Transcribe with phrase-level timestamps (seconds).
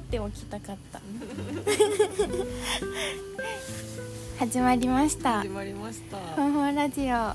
[0.00, 1.00] っておきたかった。
[4.38, 5.40] 始まりました。
[5.42, 6.16] 始まりました。
[6.34, 7.34] ほんほんラジオ。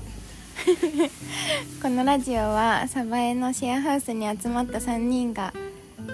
[1.80, 5.54] このラジオは鯖江のシェアハウスに集まった3人が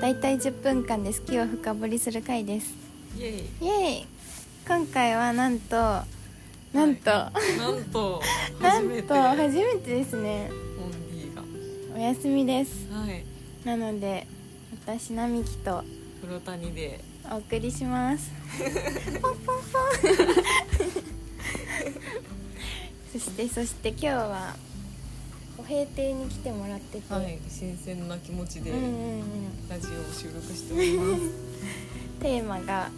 [0.01, 2.75] だいたい10分間で好きを深掘りする回です。
[3.19, 3.67] イエイ。
[3.67, 4.07] イエイ。
[4.69, 8.23] 今回はなんとなんと、なんと
[8.61, 9.09] なん初めて。
[9.09, 10.51] と初めてですね。
[10.79, 11.43] モンディが。
[11.97, 12.87] お休みです。
[12.93, 13.25] はい。
[13.65, 14.27] なので
[14.85, 15.85] 私並木と
[16.23, 17.01] 黒谷で。
[17.33, 18.31] お送りします。
[19.21, 19.45] ポンポン。
[19.45, 19.65] ポン
[23.13, 24.55] そしてそして今日は
[25.59, 29.69] お閉廷に来てもらってて、はい新鮮な気持ちでうんうんうん。
[29.69, 31.23] ラジオを収録しております、
[32.21, 32.89] テーマがは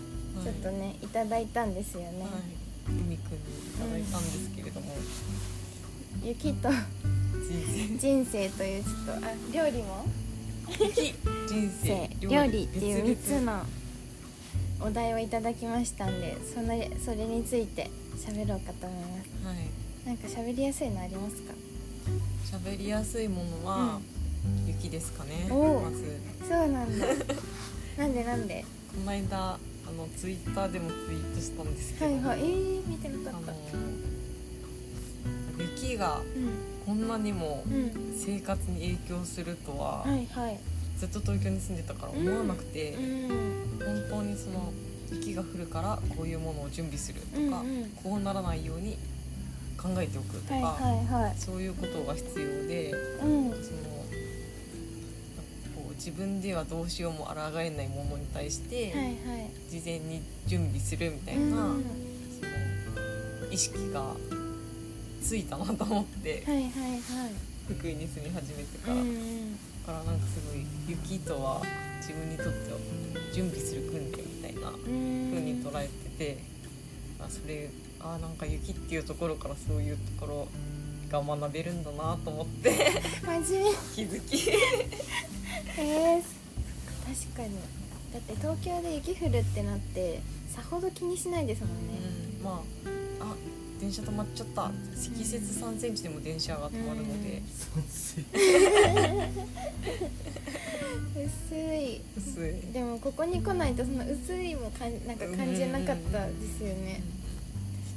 [0.43, 0.45] い。
[0.45, 2.31] ちょっとね、い、ただいたんですよね、はい。
[2.89, 3.19] 海くんにい
[3.79, 4.95] ただいたんですけれども、
[6.23, 10.34] 雪と人人生というちょっとあ料理も生
[11.49, 13.45] 人生料理っていう3別々つ
[14.81, 16.69] のお題をいただきましたんでその
[17.05, 19.47] それについて喋ろうかと思います。
[19.47, 19.57] はい。
[20.07, 21.53] なんか喋りやすいのありますか？
[22.59, 24.01] 喋りやすいものは、
[24.67, 26.21] 雪ですかねまず。
[26.49, 27.07] そうなんだ。
[27.97, 28.65] なんでなんで？
[28.95, 29.59] この間あ
[29.97, 32.41] のツイッターでもツイートしたんですけど、はいはい。
[32.41, 33.53] えー、見てなかった。
[33.53, 33.61] あの
[35.59, 38.15] 雪がうんこんなにもうん。
[38.17, 40.07] 生活に影響するとは、
[40.99, 43.29] ずっと東京に住んでたから思わなくて、うん。
[43.79, 44.73] 本当にその
[45.11, 47.63] 雪が降るからこういうものを準備するとか、
[48.03, 48.97] こうならないように
[49.77, 50.79] 考えておくとか、
[51.37, 53.51] そういうことが必要でうん。
[53.51, 53.59] その
[55.77, 58.95] こう自分ではどうしようも抗えないものに対して、
[59.69, 61.85] 事前に準備するみたいな、うん。
[62.41, 62.47] そ
[63.47, 64.15] の意識が
[65.25, 67.01] ついたなと思ってはいはいはい。
[67.67, 71.63] 福井に住み始めてから、うんうだんからなんかすごい雪とは
[71.99, 72.79] 自分にとっては
[73.33, 75.31] 準備する訓練みたいなうん。
[75.33, 76.39] 風に捉えてて、
[77.21, 77.71] あそれ
[78.01, 80.49] あなんか雪っていうところからそういうところ
[81.11, 82.71] が学べるんだなと思って
[83.25, 84.51] 真面目気づき。
[85.79, 87.57] えー、確かに。
[88.13, 91.99] だって東京で雪降るってなってさほど気にしないですもんね、
[92.39, 92.51] うんま
[92.85, 92.94] ああ
[93.85, 94.71] 電車止まっちゃった。
[94.95, 97.43] 積雪3センチでも電車が止まるので、
[97.85, 98.19] 薄
[101.55, 102.01] い。
[102.17, 102.73] 薄い。
[102.73, 107.03] でもここに来ないとその薄いもかんなんか感じなかったですよね。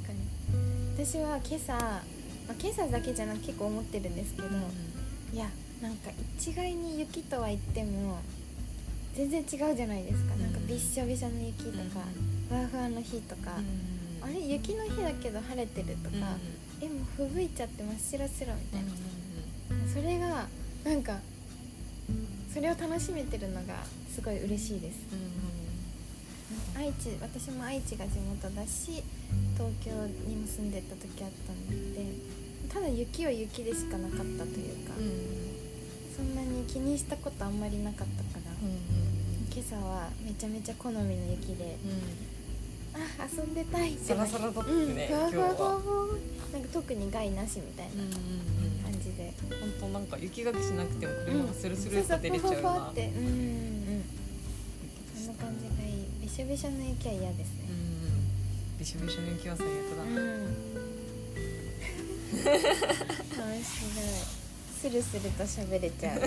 [0.04, 1.06] 確かに。
[1.06, 2.02] 私は今朝、ま
[2.50, 4.48] あ、今朝だけじゃなく結構思ってるんですけど、
[5.32, 5.48] いや
[5.80, 8.18] なんか一概に雪とは言っても
[9.14, 12.04] 全然違うじゃないですか、うんなんかびっしょびしょの雪とか、
[12.50, 13.52] ふわふわの日とか、
[14.22, 16.36] あれ雪の日だけど晴れてるとか、
[16.80, 18.90] えもう吹雪いちゃって真っ白白みたいな、
[19.92, 20.46] それが
[20.84, 21.18] なんか
[22.52, 23.74] それを楽しめてるのが
[24.14, 24.98] すごい嬉しいです。
[26.76, 29.02] 愛知私も愛知が地元だし
[29.54, 29.90] 東京
[30.26, 32.06] にも住んでた時あったので
[32.72, 34.94] ただ雪は雪でしかなかったというか、
[36.16, 38.52] そんなに気にしたことあんまりなかったから、
[39.54, 41.76] 今朝はめちゃめちゃ好みの雪で
[43.20, 45.36] あ遊んでたいってサラサラだったうんね、ふわふ
[46.52, 47.92] なんか特に害なしみたいな
[48.84, 53.06] 感じで、本当なんか雪かきしなくても車がスルスルっそうそうと出れちゃうようふわふわなって。
[53.06, 53.24] うんうん。
[53.24, 54.04] うん
[55.14, 55.64] そんな感じ。
[55.68, 55.92] がい。
[55.92, 57.68] いびしょびしょの雪は嫌ですね。
[58.78, 60.08] びしょびしょの雪は最悪だ、うん。
[62.38, 62.44] 面
[63.34, 63.62] 白い
[64.80, 66.20] スルスルと喋れちゃう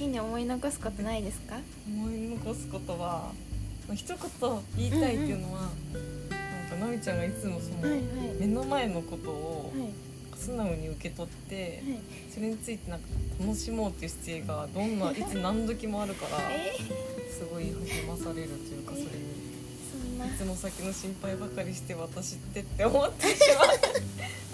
[0.00, 1.56] に思い残すことないですか？
[1.86, 3.32] 思い残すことは
[3.86, 4.18] まあ一言
[4.76, 8.00] 言いたいっていうのは、なんかなみちゃんがいつもその、はいはい。
[8.40, 9.88] 目の前のことをはい。
[10.36, 11.98] 素直に受け取って、はい。
[12.32, 13.06] それについてなんか
[13.40, 16.72] 楽しもうっていう姿勢がどんな いつ何時もあるからえ？
[17.30, 19.10] すごい励まされるというかそれに。
[19.92, 20.26] そんな。
[20.26, 23.68] いつも先の心配ばかりして私ってって思ってしまう。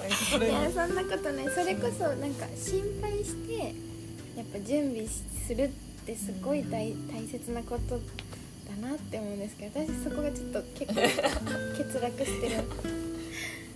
[0.45, 1.49] いやにそんなことない。
[1.55, 3.75] それこそなんか心配して
[4.39, 5.69] やっぱ準備するっ
[6.07, 12.63] てすごい大大切なことだなって思うんですけど私そこがちょっと結構欠落してる。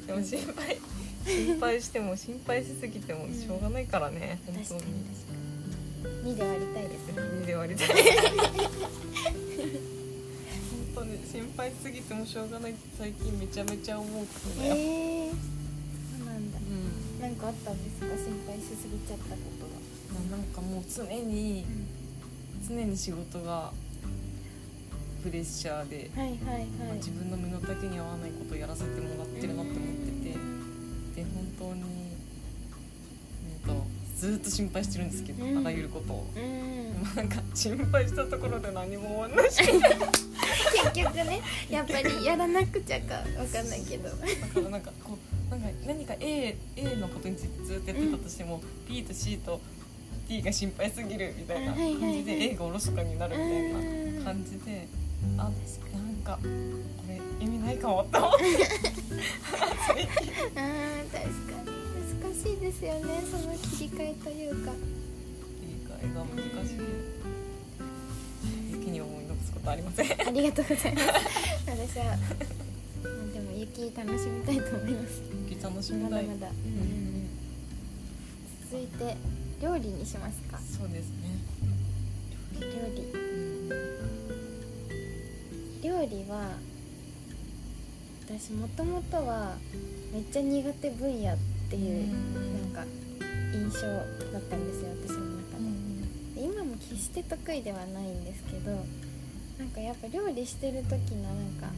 [0.06, 0.79] でも心配
[1.26, 4.88] 心配しても心配しすぎてもしょうがないからね、確かに本確か
[6.29, 6.35] に。
[6.35, 7.29] 2で割りたいですね当に。
[7.43, 7.88] 2で割りたい
[10.94, 16.58] 本当に心配しすぎてもしょうがないって最近めちゃめちゃ思うことだよ、えー、そうなんだ。
[16.58, 17.23] うん。
[17.23, 18.06] なんかあったんですか？
[18.06, 19.62] 心配しすぎちゃったこと。
[19.62, 19.62] が
[20.31, 21.64] ななんかもう常に
[22.69, 23.73] 常に仕事が
[25.23, 26.67] プレッシャーで、はいはいはい。
[26.67, 31.82] まあ自分の身の丈に合わないことをやらせてもらってるなって思っててで本当に、
[33.67, 33.87] うん、と
[34.17, 35.59] ずっと心配してるんですけど、うん。
[35.59, 36.26] あらゆることを。
[36.35, 36.93] うん。
[36.93, 39.62] でもなんか心配したところで何も終わんないし。
[40.94, 44.08] 結局ねやっぱりやらなくちゃかわかんないけど。
[44.08, 44.26] だか
[44.56, 45.17] らなんかこ
[45.50, 49.61] うなんか何か A, A のことについてずっとやってたとしても、B と C と
[50.29, 53.73] D が心配すぎるみたいな感じで A がおろそかになるみたいう
[54.13, 54.87] んな感じで
[55.37, 55.53] あなん
[56.25, 56.49] かこ
[57.09, 58.45] れ意味ないかもって思って。
[59.87, 61.73] 最 近あー確かに。
[62.23, 63.23] 難しいですよね。
[63.31, 64.73] その切り替えというか。
[65.63, 66.77] 理解が難しい。
[68.73, 70.07] 雪に思い残すことありません。
[70.29, 71.07] ありがとうございます。
[71.67, 72.17] 私はまあ
[73.33, 75.23] でも雪楽しみたいと思います。
[75.49, 76.25] 雪楽しみたい。
[76.27, 77.29] まだまだ、うん、
[78.71, 79.17] 続いて
[79.62, 80.59] 料理にしますか？
[80.59, 81.38] そうですね、
[82.61, 82.67] 料
[82.97, 83.03] 理。
[83.12, 83.69] うん。
[85.82, 86.59] 料理は
[88.26, 89.56] 私もともとは
[90.12, 91.37] めっちゃ苦手分野っ
[91.70, 92.06] ていう
[92.75, 92.85] なんか
[93.55, 95.59] 印象だったんですよ私の中
[96.35, 96.41] で。
[96.41, 98.70] で今も決して得意ではないんですけど
[99.58, 101.69] なんかやっぱ料理してる時のなんか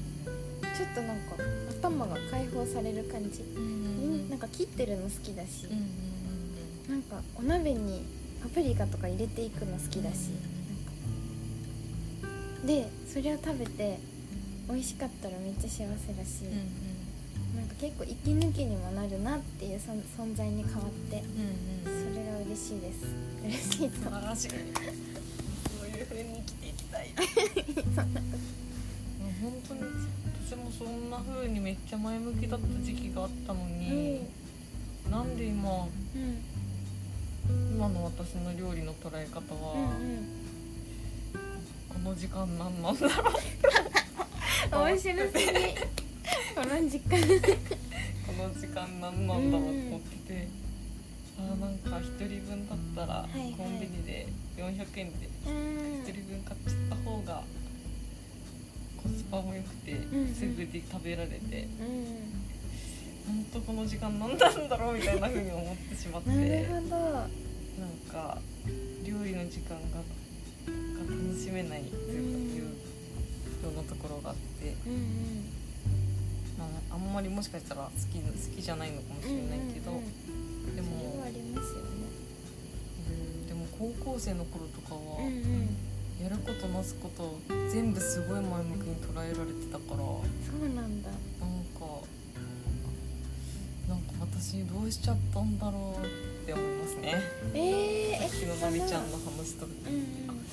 [0.77, 1.37] ちょっとなんか
[1.83, 6.14] 頭が解放される感じ、うんなんか切ってるの好きだし、うん
[6.89, 8.05] なんかお鍋に
[8.43, 10.31] パプリカとか入れていくの好きだし、
[12.67, 13.99] でそれを食べて
[14.69, 15.89] 美味しかったらめっちゃ幸せだ
[16.25, 16.43] し、
[17.57, 21.23] なんか結構息抜きにもなるなっていう存存在に変わって。
[21.85, 23.07] それが嬉しいです。
[23.45, 23.97] 嬉しいと。
[24.05, 27.09] 素晴らしいそういう風に生きていきたい。
[29.43, 29.81] 本当に
[30.47, 34.21] 私もそんな風にめっちゃ前向きだった時期があったのに、
[35.11, 36.54] なんで今とうん
[37.85, 40.25] 今の私の料理の捉え方は、うんうん。
[41.87, 44.89] この時間何なんだろう。
[44.89, 45.45] 面白すぎ。
[46.55, 47.21] この時間。
[47.21, 50.49] この時間何なんだろうと思ってて、
[51.39, 53.53] あーなんか1人分だったらいはい。
[53.53, 55.53] コンビニで400円でうん。
[56.05, 57.43] 1人分買っちゃった方が
[59.03, 60.35] コスパも良くて、んうん。
[60.35, 62.33] すぐで食べられてうん。
[63.27, 66.31] 本当この時間何なんだろうみたいな風に思ってしまって。
[66.31, 67.44] なるほど
[67.79, 68.39] なんか
[69.05, 72.65] 料理の時間がが楽しめないというよ
[73.73, 75.01] うなところがあって、うんうん。
[76.59, 80.15] まあ、あんまりもしかしたら好き好きじゃないのかもしれないけど、うんうんうん
[80.75, 81.85] でもありますよね。
[83.09, 85.77] うんでも高校生の頃とかは、うんうん。
[86.23, 87.39] やることなすこと
[87.71, 89.99] 全部すごい前向きに捉えられてたから。
[89.99, 90.23] そ
[90.65, 91.11] うなんだ。
[91.11, 91.19] なん
[91.75, 91.81] か
[93.89, 97.23] なんか私どうしちゃったんだろうって思いますね。
[97.55, 100.45] えー、さっきのなみちゃんの話とうんうん。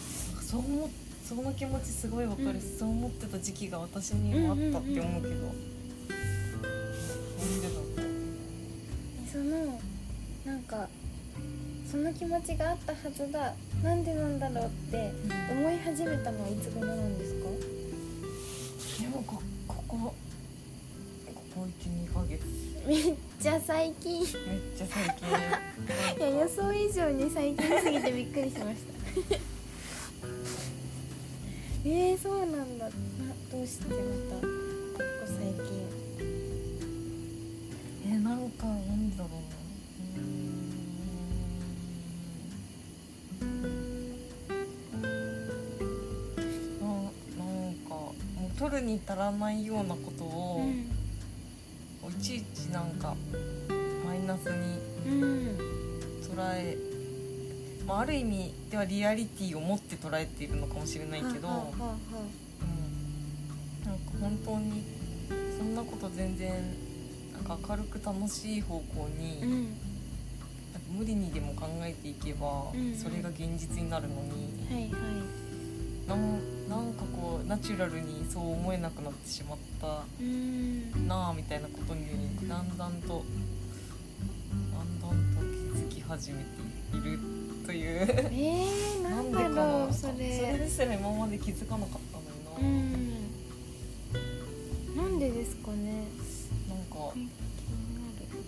[0.42, 0.90] そう思っ
[1.28, 2.78] その気持ちすごいわかるし、うん。
[2.80, 5.54] そう思ってた時期が私にもあったって思うけど、
[9.32, 9.80] その
[10.46, 10.90] なんか
[11.90, 13.54] その気持ちがあったはずだ。
[13.82, 15.14] なんでなんだろうって
[15.52, 17.50] 思い始めたのはいつ頃なんですか？
[19.02, 19.24] でも
[21.54, 22.42] こ12ヶ月。
[22.88, 24.22] めっちゃ最近。
[24.24, 24.28] いめっ
[24.78, 25.30] ちゃ最近
[26.20, 28.92] や予想以上に最近すぎてびっくりしました。
[31.84, 32.86] えー、そうなんだ。
[32.86, 32.92] な
[33.52, 34.48] どうしてまたここ
[35.26, 35.82] 最近。
[38.14, 40.22] えなんかなんだろうな
[43.42, 43.72] うーん。
[46.80, 48.14] ななんかも
[48.48, 50.91] う取るに足らないようなことを、いちいち
[52.72, 53.16] なんか
[54.06, 55.58] マイナスにうんうん
[56.22, 56.78] 捉え、
[57.86, 61.96] まあ、ある意味ではリアリティを持って捉えているのかもしれないけど、はあはあは
[62.62, 64.84] うん、なんか本当に
[65.58, 66.52] そんなこと全然
[67.34, 69.64] なんか明るく楽しい方向に、あうん。
[69.64, 69.78] なんか
[70.90, 72.96] 無理にでも考えていけば、うん。
[72.96, 75.51] それが現実になるのにはいはい
[76.08, 76.40] なん
[76.70, 81.08] なんかこうナチュラルにそう思えなくなってしまったうん。
[81.08, 82.06] なあみたいなことに
[82.48, 83.24] だんだんと
[84.74, 85.42] だんだんと
[85.80, 87.20] 気づき始めている
[87.66, 88.08] という。
[88.32, 90.14] えー、なんだろうそそれ
[90.54, 92.24] れですら今まで気づかなかったの
[92.58, 92.92] うに
[94.96, 95.10] な、ん。
[95.10, 96.04] なんでですかね。
[96.68, 97.14] なんか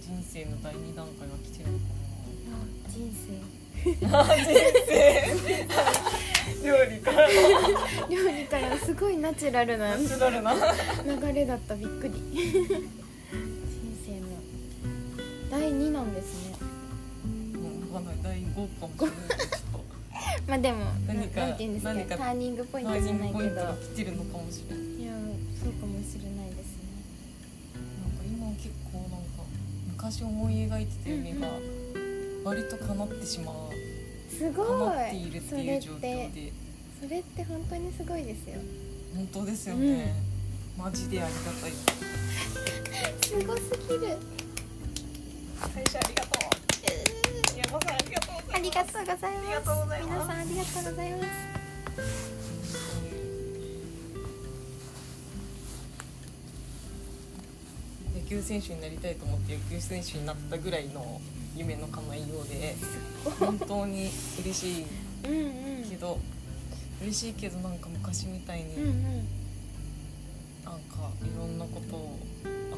[0.01, 1.83] 人生の第二段階が来てるのか
[2.51, 3.63] あ人生。
[4.07, 4.45] な人
[4.87, 5.22] 生
[8.09, 10.53] 料理からすごいナチュラルなナチュラルな。
[10.53, 12.13] 流れだったびっくり。
[12.13, 12.89] 人
[14.05, 14.27] 生の
[15.49, 16.55] 第2なんですね。
[17.91, 18.15] わかんない。
[18.23, 19.27] 第5かもしれない。
[19.27, 19.83] けどちょっと。
[20.47, 23.23] まあでもな何かなんていうんですか何かターニングポイントじゃないけど。
[23.23, 24.85] ニングポイントが来てるのかもしれない。
[24.85, 25.13] いや
[25.61, 26.83] そうかもしれないですね。
[28.01, 29.43] なんか今結構なんか
[29.87, 31.83] 昔思い描いてた夢が、うん
[32.43, 33.55] 割と叶ってしまう。
[34.29, 36.53] すご叶っているっていう状況で
[37.03, 38.55] それって本当にすごいですよ。
[39.13, 40.15] 本当ですよね、
[40.77, 41.71] マジでありがたい。
[43.21, 44.17] すごすぎる。
[45.73, 46.43] 最初ありがとう。
[47.57, 50.13] 山さんありがとうありがとうございます。
[50.13, 51.27] 皆さんありがとうございます。
[58.15, 61.19] 野球選手になりたいと思って野球選手になったぐらいの
[61.57, 62.77] 夢の叶いようで
[63.41, 64.85] 本当に嬉しい
[65.25, 65.89] うんうん。
[65.89, 66.17] けど、
[67.03, 68.93] 嬉しいけどなんか昔みたいに、うんうん。
[70.63, 72.17] なんかいろんなことを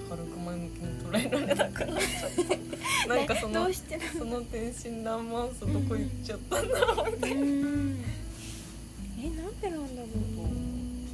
[0.09, 2.59] 明るく前向きに捉えられなくなっちゃって
[3.07, 3.69] なんかその
[4.17, 7.41] その天真爛漫さどこ行っちゃったんだろうみたいな。
[7.41, 8.03] うん。
[9.19, 11.05] えなんでなんだろううん。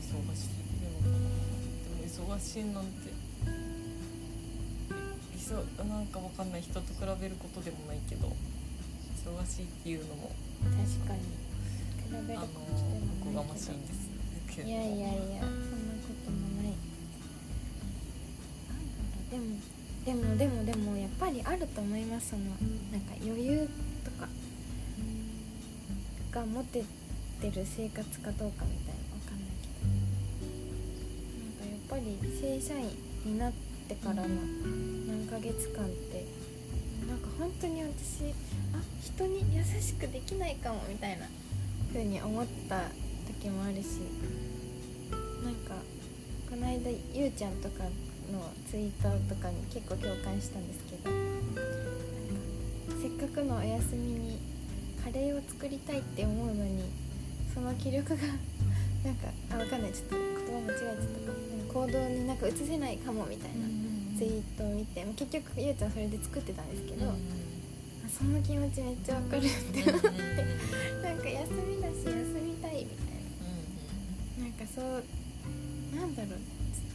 [0.00, 0.56] 忙しい。
[1.04, 1.10] なで
[2.24, 3.10] も忙しいなんて。
[5.36, 5.54] いそ
[5.84, 6.62] なんかわかんない。
[6.62, 8.34] 人と比べることでもないけど
[9.26, 11.20] 忙しいっていうのも確かに。
[12.10, 12.90] 比べることで
[13.22, 14.68] おこがましいんですけど。
[14.68, 15.06] いやいやいや
[15.42, 16.74] そんなこともない。
[19.30, 19.60] でも
[20.04, 22.42] でもでもでもやっぱりあると思いますその
[22.90, 23.68] なんか余裕
[24.04, 24.28] とか。
[26.30, 26.84] が持て
[27.40, 29.90] てる生活かどうかみたいなわかんないけど。
[31.42, 32.86] なんかやっぱり正社員
[33.24, 33.52] になっ
[33.88, 36.24] てからの何ヶ月間って
[37.08, 38.34] なんか本当に私あ
[39.02, 41.26] 人に優しくできないかもみたいな
[41.92, 42.82] 風に思った
[43.26, 44.00] 時もあるし
[45.42, 45.74] なんか
[46.50, 47.84] この間ゆうちゃんとか
[48.30, 51.10] のツイートとかに結構共感したんですけど
[53.00, 54.38] せっかくのお休みに
[55.02, 56.84] カレーを作りたいって思うのに
[57.54, 58.16] その気力が
[59.02, 59.92] なんかあわかんない。
[59.92, 61.40] ちょっと言葉間違えちゃったか。
[61.70, 63.66] も行動になんか移せないかもみたいな
[64.18, 67.14] ツイートを見て結局ゆうちゃんそれで作ってたんですけど、あ
[68.16, 70.08] その気持ちめっちゃわかるって思って。
[71.02, 72.12] なんか休みだし休
[72.44, 73.20] みたいみたい。
[74.38, 75.04] ななんかそう
[75.96, 76.38] なんだろう。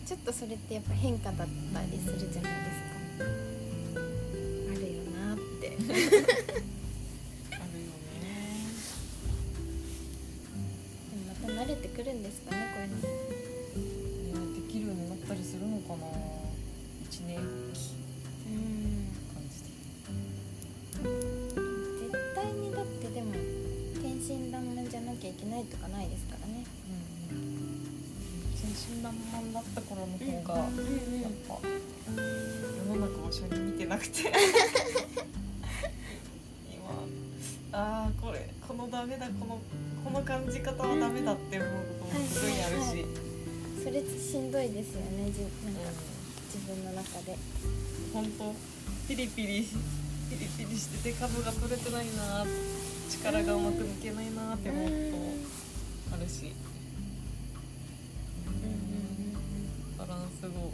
[0.05, 3.25] ちょっとそれってやっぱ変化だったりするじゃないですか。
[4.71, 5.77] あるよなって
[25.45, 26.65] けないとかないですからね。
[28.59, 31.59] 天真爛漫だった頃の方がうんうんやっぱ
[32.89, 34.33] 世の中を一緒に見てなくて。
[36.71, 36.89] 今
[37.71, 39.59] ああこれこのダメだこの
[40.03, 43.01] この感じ方はダメだって思うこともすごいあるし、はいはい。
[43.01, 43.05] はい
[43.85, 45.91] それしんどいですよねじなんか
[46.51, 47.37] 自分の中で。
[48.11, 48.55] 本当
[49.07, 52.43] ピリピリピリピリしてて株が取れてないな
[53.25, 54.91] 力がうまく抜けないなって思うこ
[56.11, 56.53] とあるし。
[59.97, 60.71] バランスを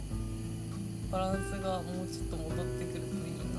[1.10, 3.56] バランスがもうちょっと戻ってくるといいな。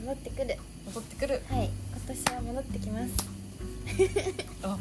[0.00, 0.56] 戻ってくる。
[0.84, 1.42] 戻ってくる。
[1.48, 1.70] はい。
[1.90, 3.14] 今年は戻ってきます。
[4.62, 4.78] あ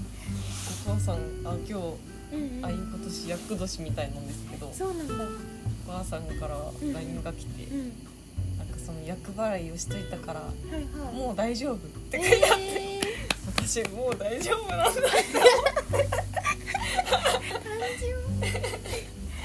[0.86, 1.16] お母さん
[1.46, 2.66] あ今日うんうん。
[2.66, 4.74] あい今年厄年みたいなんですけど。
[4.74, 5.14] そうなんだ。
[5.88, 8.17] お母さんから LINE が来て、うんなん
[9.18, 10.80] 厄払いをしといたからはいは
[11.12, 11.14] い。
[11.16, 11.78] もう大丈夫っ
[12.10, 12.18] て。
[12.18, 13.02] え
[13.48, 15.02] 私もう大丈夫なんだ。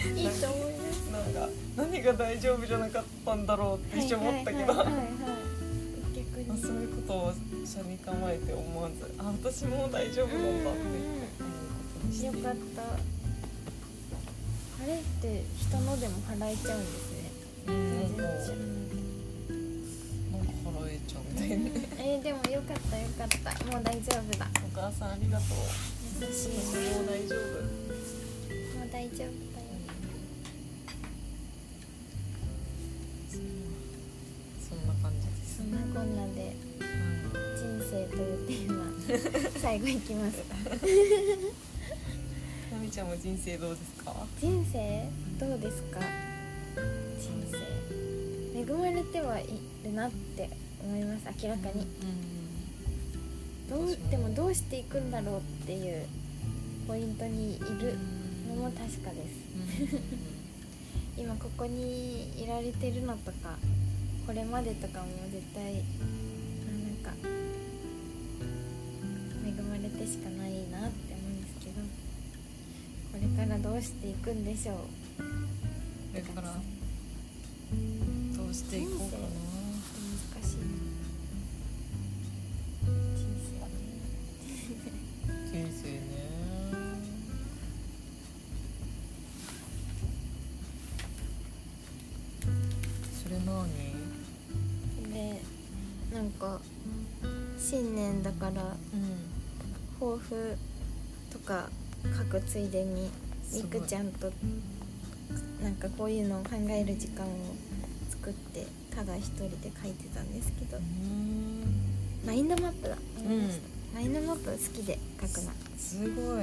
[0.05, 4.83] ー、 いいと思いますなんか何が大丈夫じゃなかったんだろうって一瞬思ったけど、そ
[6.69, 7.33] ういうことを
[7.65, 11.27] 車に構えて思わずあ私もう大丈夫なんだって思うこ
[12.01, 12.27] とにして。
[12.27, 12.53] よかった。
[14.83, 17.33] あれって人のでも払えちゃうんですね。
[17.69, 18.82] うん
[21.35, 21.57] たいな
[21.99, 23.65] えー、でもよかったよかった。
[23.67, 24.47] もう大丈夫だ。
[24.65, 25.59] お母さんありがとう。
[26.21, 26.51] 優しい。
[26.95, 27.39] もう大丈夫。
[28.79, 29.31] もう大丈夫だよ
[34.61, 35.57] そんな感じです。
[35.59, 36.39] そんなこんなで
[37.57, 37.61] 人
[37.91, 38.81] 生というテーマ
[39.61, 40.39] 最後いきます。
[40.39, 40.45] か
[42.73, 44.27] なみちゃんも人生どうですか？
[44.41, 45.09] 人生
[45.39, 46.01] どうですか？
[47.19, 47.59] 人生。
[48.59, 49.47] 恵まれてはい
[49.85, 50.49] るなって
[50.85, 51.87] 思います明らかに。
[53.71, 56.05] どう私もでもどうしていくんだろうっていう
[56.87, 57.97] ポイントにいる
[58.49, 59.99] のも確かです。
[61.17, 63.59] 今ここにいられてるのとか
[64.27, 65.77] これまでとかも絶対あ
[66.73, 67.29] なんか
[69.47, 71.81] 恵まれてしかないなって思うんですけど
[73.13, 76.55] これからどうしていくんでしょうだから
[78.37, 79.52] どうしていこうかな
[98.23, 99.33] だからうん。
[100.01, 100.57] 抱負
[101.31, 101.69] とか
[102.19, 103.11] 書くついでに
[103.53, 104.33] みくちゃんと
[105.63, 107.29] なんかこういうのを考える時間を
[108.11, 110.79] 作ってただ一人で書いてたんですけど。
[110.79, 111.93] うん。
[112.27, 112.97] マインドマップだ。
[113.19, 113.63] 思いました
[113.95, 115.53] マインドマップ好きで書くの。
[115.77, 116.37] すごい、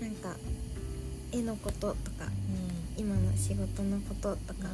[0.00, 0.36] なんか
[1.32, 2.26] 絵のこととか
[2.96, 3.04] うん。
[3.04, 4.68] 今の仕事のこととか、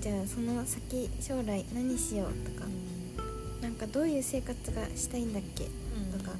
[0.00, 2.66] じゃあその先将来何しようとか、
[3.62, 5.64] なんかどういう生活がしたいんだっけ？
[5.64, 5.70] と
[6.24, 6.32] か。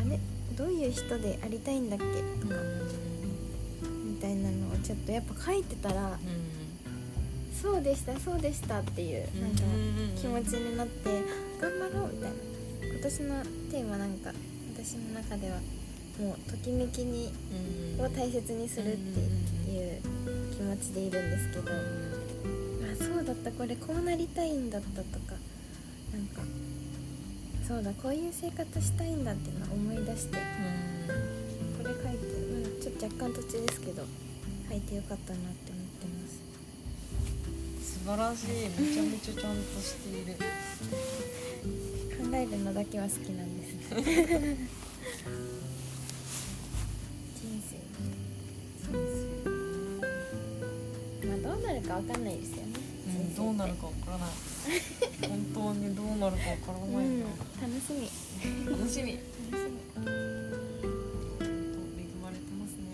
[0.00, 0.18] あれ？
[0.56, 2.04] どういう人でありたいんだっけ？
[2.40, 2.54] とか、
[4.04, 6.18] みたいなのをちょっとやっぱ書いてたら、
[7.60, 9.62] そうでしたそうでしたっていうなんか
[10.20, 11.22] 気持ちになって
[11.60, 12.36] 頑張ろうみたいな。
[12.94, 14.32] 今年のテーマなんか
[14.74, 15.58] 私の中では
[16.20, 17.32] もうときめきに
[17.98, 19.20] を大切にするって
[19.70, 20.02] いう
[20.54, 23.50] 気持ちでいるんですけど、あそうだった。
[23.50, 25.34] これこうなりたいんだったとか
[26.14, 26.42] なんか
[27.66, 30.38] そうだこういう生活したいんだっていうのを思い出して
[31.82, 34.04] これ書いて、うん、ちょっと若干途中ですけど
[34.70, 36.38] 書いてよかったなって思ってます。
[37.82, 38.46] 素晴らしい。
[38.80, 40.34] めちゃめちゃちゃんとしている。
[40.34, 40.40] 考
[42.36, 43.72] えるのだけは好きなんです
[47.40, 47.76] 人生。
[51.26, 52.72] まあどうなるかわかんないですよね、
[53.06, 54.28] うん、どうなるかわからない
[56.24, 57.26] なるかわからうんないな、
[57.60, 58.08] 楽しみ。
[58.64, 59.12] 楽しみ。
[59.12, 59.76] 楽しみ。
[59.94, 60.08] 本当
[62.00, 62.88] 恵まれてますね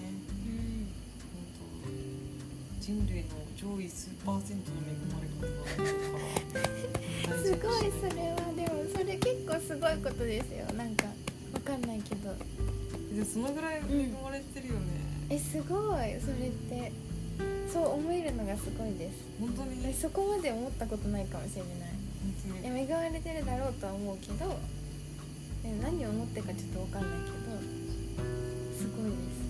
[1.30, 8.36] 本当人類の上位数パーセントの恵まれ方がすごいそれは。
[8.56, 10.66] でもそれ結構すごいことですよ。
[10.74, 11.06] なんか
[11.54, 12.34] わかんないけど。
[13.14, 14.80] でそのぐらい恵まれてるよね、
[15.30, 16.92] えすごいそれって
[17.72, 21.99] そう思えるのがすごいです本当にえそこまで思ったことないかもしれない
[22.62, 24.58] 恵まれてるだろうとは思うけど
[25.64, 27.90] え何を思ってるかちょっとわかんないけど
[28.80, 29.40] すごいです。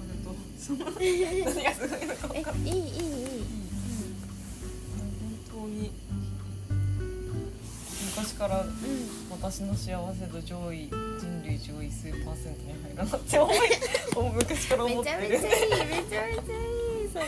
[0.00, 2.82] ありがとう何がすごいのか分かんないえいいいい。
[2.82, 3.44] いい、
[4.98, 5.90] 本当に。
[8.16, 8.68] 昔からうん。
[8.68, 8.74] うん
[9.40, 13.56] 私の幸せ度上位人類上位数パーセントに入らなって思い
[14.36, 15.18] 昔から思ってる。
[15.20, 17.24] めちゃめちゃいいめちゃめちゃいいそれ。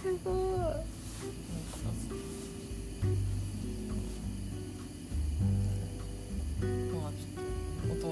[0.00, 0.99] すごい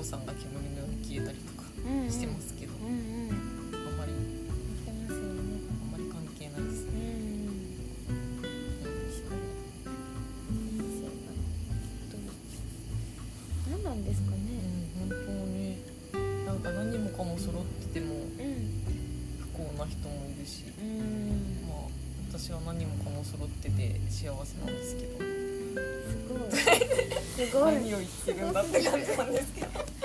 [0.09, 1.69] さんが煙のように消えたりとか
[2.09, 3.37] してますけど、うんうん。
[3.77, 5.61] あんまり言ってますよね。
[5.69, 7.05] あんまり関係ないですうね、
[13.69, 14.37] う何なんですかね。
[14.97, 15.77] うん、本当に。
[16.47, 18.81] なんか何もかも揃っててもうん
[19.53, 21.69] 不幸な人もいるし、うん。
[21.69, 21.93] まあ
[22.33, 25.19] 私は何もかも揃ってて幸せなんですけど。
[26.09, 26.57] すごい。
[27.47, 27.73] すごい。
[27.75, 29.98] め っ何を言ってるんだって感じなんですけど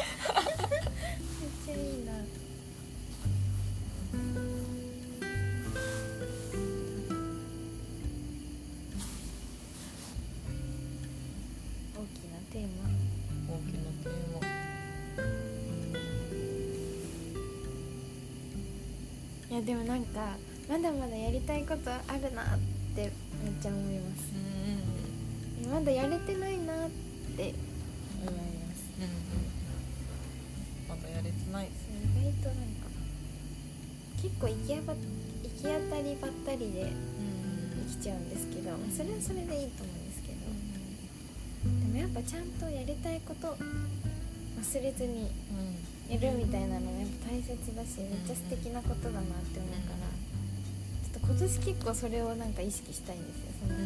[19.63, 20.35] やでもなんか
[20.69, 22.59] まだまだやりたいことあるなっ
[22.95, 23.11] て
[23.43, 24.31] めっちゃ思います。
[25.65, 26.89] うんまだやれてないなっ
[27.37, 27.53] て。
[28.21, 28.83] 思います。
[28.97, 29.09] うんうん
[30.89, 32.87] まだやれてないそう意外となんか
[34.21, 34.99] 結構行きあば行
[35.49, 40.37] き当たりばったりでうん生きちゃうんですけどそれはそれでいいと思うんですけど。
[41.63, 45.31] でもやっぱちゃんとやりたいこと忘れずに
[46.13, 50.05] やるみたいなのがやっぱ大切だしめっちゃ素敵なことだなって思うから
[51.09, 53.45] ちょっと今年結構それをなんか意識したいんですよ。
[53.65, 53.79] その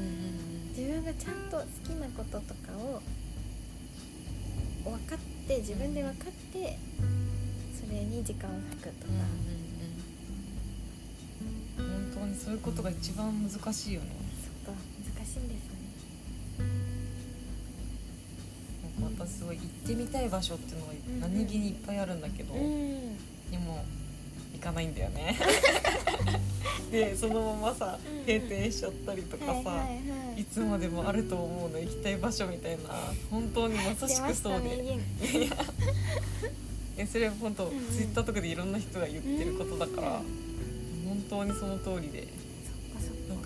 [0.75, 3.01] 自分がちゃんと好きなこととかを
[4.83, 6.77] 分かって自分で分かって
[7.73, 9.13] それに時間を割くとか、
[11.77, 14.07] 本当にそういうことが一番難しいよね
[19.37, 23.17] すごい行ってみたい場所っていうのがん何気にいっぱいあるんだけど、うん
[23.51, 23.85] でも
[24.53, 25.37] 行かないんだよね。
[26.91, 29.93] でそのままさ閉店しちゃったりとかさ、はいはいは
[30.37, 30.41] い。
[30.41, 32.89] いつまでもあると思うの行きたい場所みたいな
[33.29, 34.99] 本当にまさしくそうで、た名言
[36.97, 37.87] えそれは本当、んうん。
[37.91, 40.21] ツイッターとかでいろんな人が言ってることだから、
[41.05, 42.27] 本当にその通りで。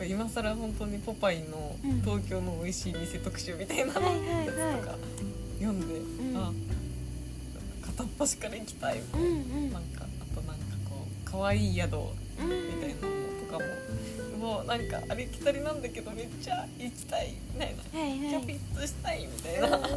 [0.01, 2.01] か今更本当にポパイのうん。
[2.01, 4.81] 東京の美味しい店特集みたいなやつとはいはいはい。
[4.81, 4.97] か
[5.61, 5.99] 読んで、
[6.33, 6.37] ん。
[6.37, 6.51] あ
[7.85, 9.25] 片っ端から行きたいうんう
[9.67, 9.71] ん。
[9.71, 12.47] なんかあとなんかこう可愛い宿みう
[12.77, 13.01] んたいなの
[13.45, 13.59] とか
[14.39, 17.99] ももうなんかありきたりなんだけどめっちゃ行きたいみたいな。
[17.99, 18.19] はいはい。
[18.19, 19.89] キャピッとしたいみたいな、うんうん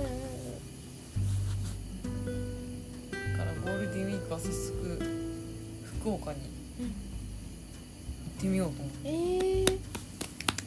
[2.27, 3.11] うん。
[3.33, 5.03] だからゴールデンウィークは早速
[6.01, 6.41] 福岡に
[6.81, 6.93] うん行
[8.39, 8.99] ってみようと思って。
[9.09, 9.79] えー、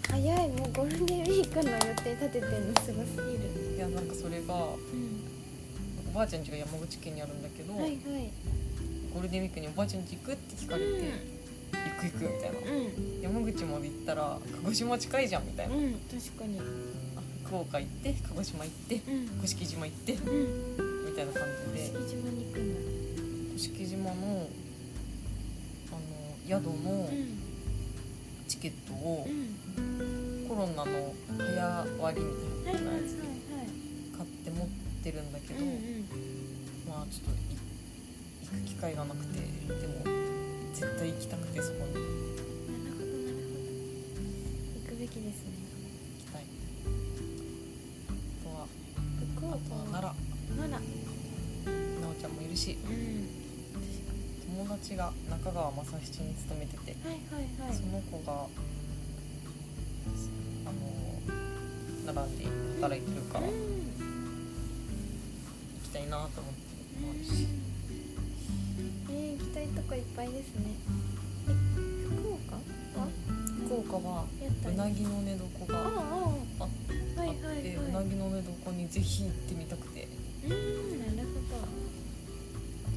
[0.10, 0.48] 早い。
[0.50, 4.96] もうゴールデンウィークの予定立ててんのすごすぎるいやなんかそれがおう
[6.10, 6.14] ん。
[6.14, 8.00] ばあちゃん家が山口県にあるんだけど、はいはい。
[9.14, 11.14] ゴールデンウィークにおばあちゃん家行くって聞かれて、
[12.02, 12.58] 行く行くみたいな。
[12.58, 13.22] うん。
[13.22, 16.60] 山口まで行ったら鹿児島近いじゃんみたいな、うん確かに。
[16.60, 19.28] あ福岡行って鹿児島行ってうん。
[19.42, 21.06] 甑島行ってうん。
[21.06, 21.86] みたいな感じで。
[21.86, 22.80] 石島に行くんだ。
[23.62, 24.48] 甑島の
[25.92, 26.02] あの
[26.48, 27.38] 宿のうん。
[28.48, 30.48] チケットをうん。
[30.48, 33.22] コロナの早割りみたいなやつで。
[33.22, 33.37] 買
[35.00, 36.06] ってるんだけど、はいうんうん。
[36.90, 37.58] まあちょっとい
[38.48, 40.04] 行く機会がなくてでも
[40.74, 41.94] 絶対行きたくてそこに。
[41.94, 43.70] 行なるほどなるほど。
[44.82, 45.52] 行くべきですね。
[46.20, 46.44] きたい。
[48.10, 48.68] あとは
[49.38, 50.56] 福岡あとは奈良。
[50.56, 50.80] 奈良。
[52.02, 53.28] 奈緒ちゃんもいるしうん。
[54.58, 57.76] 友達が中川正七に勤めててはいはいはい。
[57.78, 58.48] その子が
[60.66, 60.76] あの
[62.14, 62.46] 奈良で
[62.82, 63.58] 働いてるから行うん。
[63.98, 64.17] き
[65.98, 66.62] たいなと思って
[66.94, 67.48] るのもあるし
[69.10, 70.76] えー、行きたいとこいっぱいですね。
[71.50, 71.54] え
[72.06, 73.08] 福岡は
[73.66, 74.26] 福岡は
[74.68, 76.68] うなぎの寝床があっ
[77.18, 78.06] はいはいてはうない。
[78.10, 80.08] ぎの寝床にぜひ行ってみたくて
[80.46, 81.58] うんなるほど。
[81.58, 81.66] あ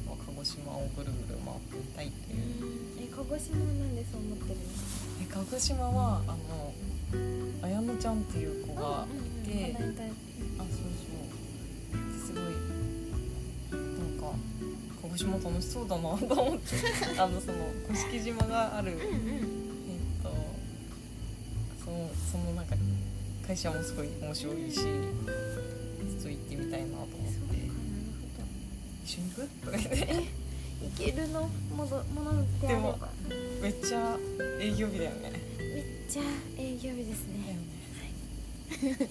[0.05, 2.33] とは鹿児島をぐるぐる回ってみたいって。
[2.33, 3.03] いううん。
[3.03, 4.61] え鹿児島はなんでそう思ってるの？
[5.23, 6.73] え鹿児島はあの
[7.63, 9.07] 綾乃ちゃんっていう子が
[9.45, 9.95] いて、うんうん
[10.59, 11.30] あそうそう
[15.11, 16.75] 鹿児島楽しそうだなと思って
[17.19, 17.57] あのその
[17.89, 19.05] 甑島があるうんうん。
[19.05, 19.09] え
[19.41, 20.29] っと
[21.83, 22.75] そのそのなんか
[23.45, 24.87] 会社もすごい面白いしちょっ
[26.23, 27.61] と行ってみたいなと思って。
[29.03, 29.47] 一緒に行く？
[29.65, 29.95] とか言って。
[29.97, 30.23] ほどえ
[30.81, 31.49] 行けるの？
[31.75, 32.95] ものものであれば
[33.61, 34.17] めっちゃ
[34.59, 35.31] 営業日だよね。
[35.57, 36.21] めっちゃ
[36.57, 37.57] 営業日ですね。
[38.81, 39.09] だよね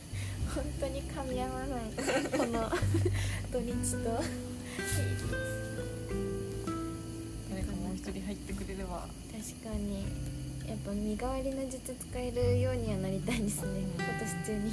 [0.55, 1.81] 本当に噛み合わない。
[2.39, 2.71] この
[3.53, 4.23] 土日と
[7.51, 10.05] 誰かもう一人入ってくれれば確かに。
[10.69, 13.81] やっぱ身代わりの術使えるようにはなりたいですね。
[13.97, 14.71] 今年中に。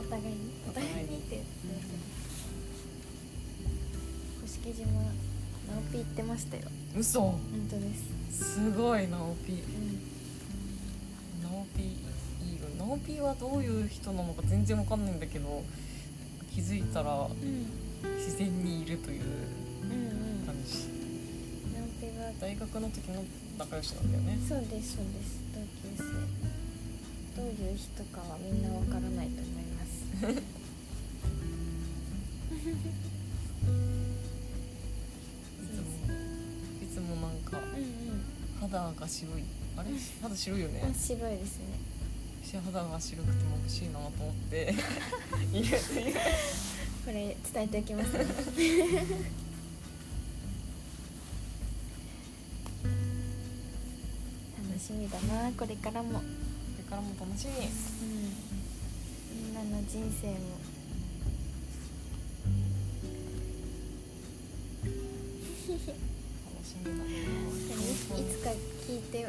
[0.00, 0.52] お互いに。
[0.68, 1.18] お互いに。
[1.18, 1.42] って
[4.62, 6.22] 甑島ナオピ行って。
[6.22, 6.62] ましたよ
[6.96, 7.20] 嘘。
[7.20, 7.94] 本当で
[8.30, 8.54] す。
[8.54, 10.00] すごいナオピうん。
[11.42, 11.90] ナオピいい
[12.60, 12.68] よ。
[12.78, 15.62] ナオピはどういう人なのか全然わかんないんだけど
[16.54, 17.66] 気づいたらうん
[18.16, 19.24] 自然にいるというう
[19.86, 20.46] んうん。
[20.46, 20.88] 感じ
[21.74, 23.24] ナオピは大学の時の
[23.58, 26.02] 仲良しなんだよねそうですそうです同級生。
[27.36, 30.02] どういう人かはみんなわからないと思います。
[35.62, 35.82] いつも
[36.82, 38.24] いつもなんかうんうん。
[38.60, 39.42] 肌が白い。
[39.76, 39.88] あれ？
[40.22, 40.92] 肌白いよね。
[40.94, 41.64] 白いですね。
[42.44, 44.74] 私肌が白くて眩しいなと思って。
[45.52, 45.76] 言うとい
[46.12, 46.14] う
[47.04, 48.12] これ伝えておきます。
[48.12, 48.24] ね
[54.56, 56.22] 楽しみだなこれからも、うん、こ
[56.78, 57.54] れからも楽しみ。
[59.42, 59.54] みん。
[59.54, 60.34] なの人生も。
[66.46, 67.02] 楽しみだな。
[68.18, 68.50] いつか
[68.86, 69.28] 聞いて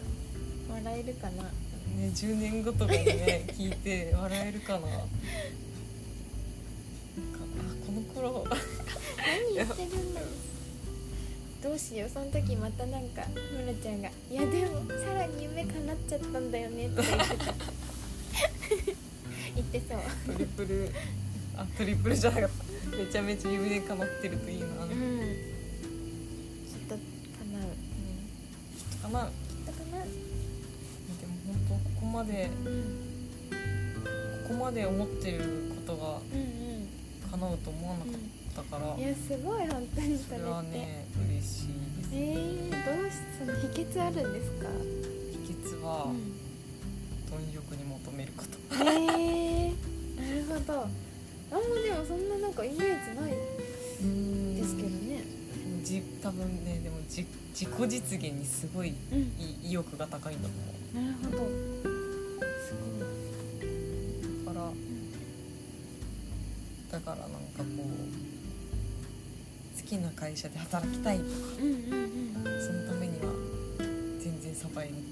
[0.70, 1.44] 笑えるかな。
[1.44, 4.88] ね10年後とかにね聞いて笑えるかな
[7.86, 8.46] この頃。
[9.18, 10.22] 何言ってるんだ
[11.62, 12.10] どうしよう。
[12.10, 13.24] その時またなんか
[13.56, 17.38] 村ちゃんが「いやでもさらに夢叶っちゃったんだよね」とか言って。
[17.38, 17.54] た
[19.56, 20.00] 言ってそう。
[20.34, 20.90] トリプル。
[21.56, 22.56] あトリプルじゃなかった。
[22.98, 24.88] めちゃめちゃ夢叶ってるといいな、うん、うんきっ
[26.90, 27.00] と叶う。
[28.78, 29.32] きっとかなきっ
[29.66, 30.08] と叶う。
[31.22, 32.72] でも本当ここまでうん。
[34.44, 35.40] ここまで思ってる
[35.86, 36.63] ことがうん
[37.34, 38.14] 叶うと思わなかっ
[38.56, 39.00] たから、うん。
[39.00, 41.68] いやすごい本当にそそれはね嬉しい
[41.98, 42.10] です。
[42.14, 44.70] えー、どうしその秘訣あるんですか？
[45.42, 46.38] 秘訣は、うん。
[47.32, 48.50] 貪欲に求めること。
[48.72, 49.74] えー、
[50.16, 50.82] なるほど。
[50.84, 55.24] あんまでもそんななんかイメージないですけどね。
[55.84, 59.20] じ多分ねでもじ自己実現にすごいうん。
[59.42, 61.06] い意欲が高いんだと思う。
[61.06, 61.50] なるほど。
[62.64, 63.03] すだ
[67.58, 67.90] からなんかこ
[69.78, 72.66] う好きな会社で働きたいとかうんうんうん。
[72.66, 73.32] そのためには
[74.20, 75.04] 全然サバイに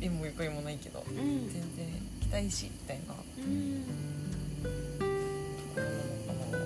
[0.00, 1.16] 縁も横にもないけどうん。
[1.16, 1.86] 全然
[2.20, 3.14] 行きたいしみたいな。
[3.14, 3.84] とこうん。
[4.64, 4.70] ろ
[5.82, 5.86] な
[6.36, 6.58] のかな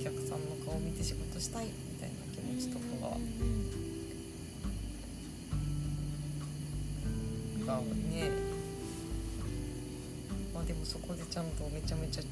[0.00, 2.84] お客さんの顔を見て仕事したいみたいな気持ちとか
[7.66, 8.30] ががね
[10.54, 12.22] まあでもそこでちゃんとめちゃめちゃ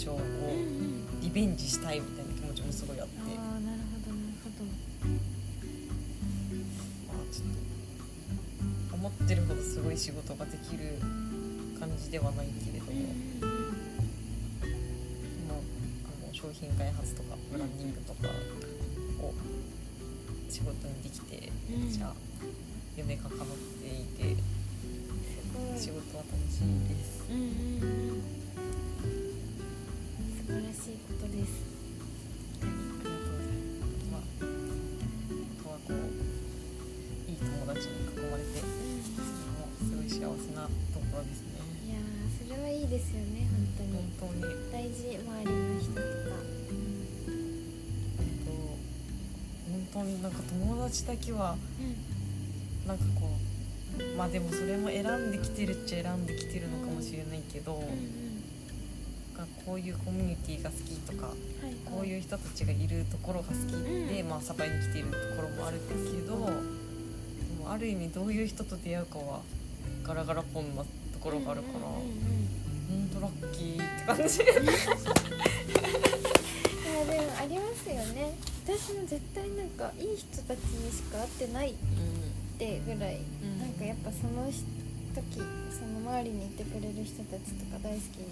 [0.00, 0.20] 数の事務所を
[1.20, 3.12] リベンジしたいみたいな気持ちもすごいあって。
[3.20, 4.64] ああなるほどなるほど。
[7.06, 7.48] まあちょっ
[8.88, 10.96] と思ってるほどすごい仕事ができる
[11.78, 13.50] 感じではないけれども、うん
[14.64, 14.66] あ
[16.26, 18.28] の商品開発とかブランディングとか
[19.22, 19.34] を
[20.48, 21.90] 仕事にできて、うん。
[21.90, 22.14] じゃあ
[22.96, 24.36] 夢が叶っていて
[25.76, 27.24] 仕事は楽しいです。
[27.30, 27.36] うん
[27.92, 27.99] うん
[42.90, 43.46] ですよね
[43.78, 43.92] 本当に。
[44.18, 44.54] 本当に。
[44.72, 46.02] 大事周りの人とか。
[49.70, 51.82] 本当になんか友達だけはう
[52.84, 52.88] ん。
[52.88, 53.30] なんかこ
[53.98, 57.88] うまあでもそれも選んできてるっちゃ選んできてるのかもしれないけど、うんうん。
[59.64, 61.36] こういうコミュニティが好きとかはい
[61.84, 63.56] こういう人たちがいるところが好き
[64.10, 64.28] で、うん。
[64.28, 66.52] まあサバイに来てるところもあるけどで
[67.62, 69.42] もある意味どういう人と出会うかは
[70.02, 70.88] ガラガラポンなと
[71.20, 72.29] ころがあるから、うんうんうんほんと
[73.20, 74.42] ラッキーって感じ。
[74.42, 74.54] いや
[77.04, 78.34] でもありますよね。
[78.64, 81.74] 私も絶対なんかいい人たちにしか会ってないっ
[82.58, 88.28] てぐらい、んなんかやっぱその時その周りにいてくれる人たちとか大好きに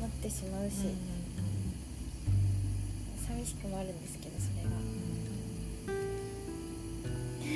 [0.00, 0.94] なってしまうし、
[3.26, 4.76] 寂しくもあるんですけどそれが。
[7.46, 7.54] そう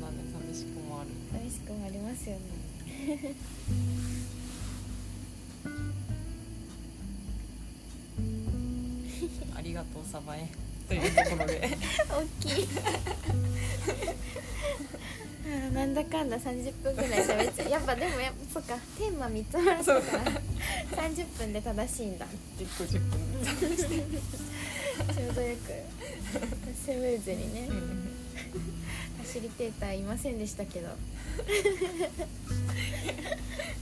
[0.00, 2.40] だね寂しくもある寂しくもありますよね
[9.56, 10.48] ありがとうサバエ
[10.88, 11.76] というところで。
[12.08, 12.68] 大きい。
[15.72, 17.70] なんだかんだ30分ぐらい喋っちゃう。
[17.70, 20.42] やっぱでもやっぱそっかテーマ3つもあったから。
[21.08, 22.26] 30分で正しいんだ。
[22.58, 25.72] 1個10分でちょうどよく
[26.84, 27.68] スムーズにね。
[27.68, 30.88] ファシリテーターいませんでしたけど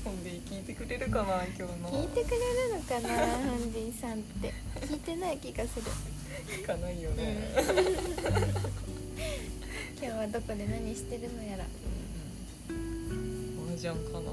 [0.04, 1.90] ほんで聞いてくれるかな今日の。
[1.90, 4.52] 聞いてくれるのかなハンディさんって。
[4.80, 5.84] 聞いてない気がする。
[6.62, 7.48] 聞かないよね、
[10.00, 11.64] 今日はどこで何してるのやら。
[11.64, 11.70] わ
[12.68, 14.30] うん、麻雀かな。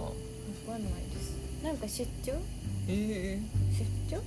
[0.66, 1.36] かんないです。
[1.64, 2.34] なんか出張？
[2.88, 3.42] ええ。
[3.72, 4.22] 出張？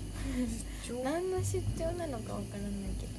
[0.86, 1.02] 出張？
[1.04, 3.12] 何の出張なのかわからないけど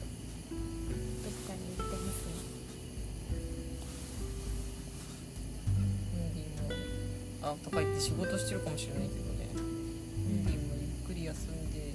[7.52, 9.48] あとか言って仕事してるかもしれないけどね。
[9.56, 11.94] ムービーもゆっくり休んで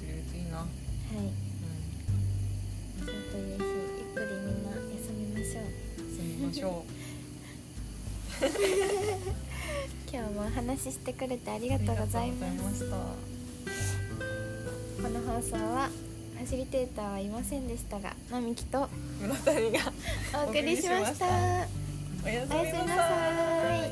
[0.00, 0.58] くれるといいな。
[0.58, 0.68] はい。
[1.16, 1.32] うん。
[3.06, 3.62] そうといゆっく
[4.20, 5.64] りみんな休みましょう。
[5.98, 6.84] 休みましょ
[10.10, 12.78] 今日もお話ししてくれてありがうとうございありがとうごます。
[12.78, 12.96] ざいました
[15.02, 15.88] この放送は
[16.38, 18.88] ファシリテーターはいませんでしたが並木と
[19.20, 19.92] 村谷が
[20.44, 21.26] お送りしました。
[22.24, 23.87] おやすみなさい